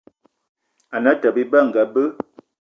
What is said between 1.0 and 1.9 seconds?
Atёbё Ebe anga